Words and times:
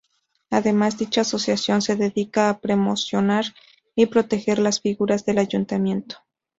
Además, 0.49 0.97
dicha 0.97 1.21
asociación 1.21 1.83
se 1.83 1.95
dedica 1.95 2.49
a 2.49 2.59
promocionar 2.59 3.45
y 3.95 4.07
proteger 4.07 4.57
las 4.57 4.81
figuras 4.81 5.25
del 5.27 5.37
Ayuntamiento. 5.37 6.17